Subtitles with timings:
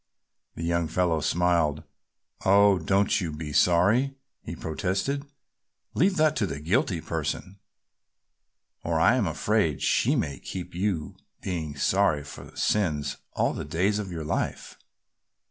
[0.55, 1.83] The young fellow smiled.
[2.43, 5.27] "Oh, don't you be sorry," he protested,
[5.93, 7.59] "leave that to the guilty person,
[8.83, 13.63] or I am afraid she may keep you being sorry for her sins all the
[13.63, 14.75] days of your life."